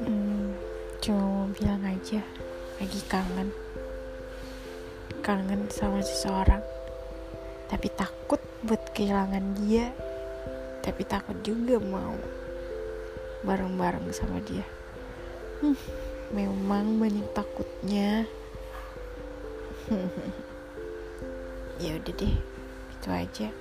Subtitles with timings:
[0.00, 0.56] hmm,
[1.04, 2.24] cuma mau bilang aja.
[2.80, 3.52] Lagi kangen.
[5.20, 6.64] Kangen sama seseorang.
[7.68, 9.92] Tapi takut buat kehilangan dia.
[10.80, 12.16] Tapi takut juga mau
[13.44, 14.64] bareng-bareng sama dia.
[15.60, 15.76] Hmm,
[16.32, 18.24] memang banyak takutnya.
[21.76, 22.32] Ya udah deh
[22.88, 23.52] itu aja.